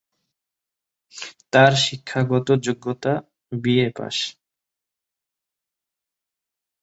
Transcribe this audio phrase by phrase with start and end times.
[1.53, 3.13] তার শিক্ষাগত যোগ্যতা
[3.51, 4.17] বিএ পাস।